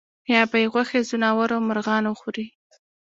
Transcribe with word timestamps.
یا 0.33 0.41
به 0.51 0.57
یې 0.61 0.67
غوښې 0.73 0.99
ځناورو 1.09 1.55
او 1.57 1.65
مرغانو 1.69 2.09
وخوړې. 2.11 2.45